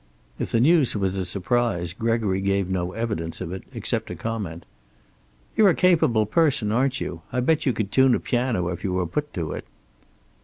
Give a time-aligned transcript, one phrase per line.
[0.39, 4.65] If the news was a surprise Gregory gave no evidence of it, except to comment:
[5.55, 7.21] "You're a capable person, aren't you?
[7.31, 9.63] I'll bet you could tune a piano if you were put to it."